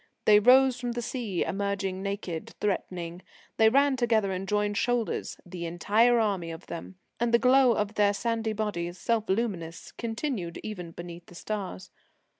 [0.25, 3.21] They rose from the sea, emerging naked, threatening.
[3.57, 6.95] They ran together and joined shoulders, the entire army of them.
[7.19, 11.91] And the glow of their sandy bodies, self luminous, continued even beneath the stars.